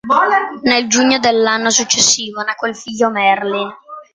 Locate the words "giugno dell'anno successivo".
0.87-2.41